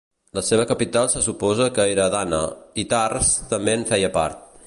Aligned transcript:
La 0.35 0.41
seva 0.45 0.63
capital 0.69 1.09
se 1.15 1.21
suposa 1.25 1.67
que 1.75 1.85
era 1.91 2.07
Adana, 2.11 2.41
i 2.83 2.87
Tars 2.95 3.31
també 3.55 3.79
en 3.81 3.89
feia 3.93 4.13
part. 4.19 4.45